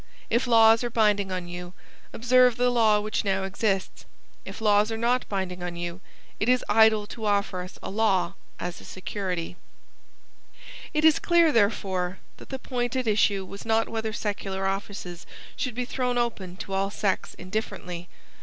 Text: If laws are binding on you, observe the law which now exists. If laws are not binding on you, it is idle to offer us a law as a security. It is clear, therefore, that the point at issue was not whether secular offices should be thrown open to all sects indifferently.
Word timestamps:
If 0.31 0.47
laws 0.47 0.83
are 0.83 0.89
binding 0.89 1.31
on 1.31 1.47
you, 1.47 1.73
observe 2.11 2.57
the 2.57 2.71
law 2.71 2.99
which 3.01 3.23
now 3.23 3.43
exists. 3.43 4.03
If 4.45 4.59
laws 4.59 4.91
are 4.91 4.97
not 4.97 5.29
binding 5.29 5.61
on 5.61 5.75
you, 5.75 6.01
it 6.39 6.49
is 6.49 6.65
idle 6.67 7.05
to 7.05 7.25
offer 7.27 7.61
us 7.61 7.77
a 7.83 7.91
law 7.91 8.33
as 8.59 8.81
a 8.81 8.83
security. 8.83 9.57
It 10.91 11.05
is 11.05 11.19
clear, 11.19 11.51
therefore, 11.51 12.17
that 12.37 12.49
the 12.49 12.57
point 12.57 12.95
at 12.95 13.05
issue 13.05 13.45
was 13.45 13.63
not 13.63 13.89
whether 13.89 14.11
secular 14.11 14.65
offices 14.65 15.27
should 15.55 15.75
be 15.75 15.85
thrown 15.85 16.17
open 16.17 16.55
to 16.57 16.73
all 16.73 16.89
sects 16.89 17.35
indifferently. 17.35 18.09